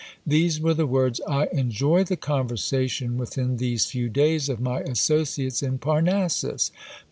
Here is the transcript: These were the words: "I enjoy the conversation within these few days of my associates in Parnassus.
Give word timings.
These 0.25 0.59
were 0.59 0.73
the 0.73 0.87
words: 0.87 1.21
"I 1.27 1.45
enjoy 1.53 2.05
the 2.05 2.17
conversation 2.17 3.19
within 3.19 3.57
these 3.57 3.85
few 3.85 4.09
days 4.09 4.49
of 4.49 4.59
my 4.59 4.79
associates 4.79 5.61
in 5.61 5.77
Parnassus. 5.77 6.71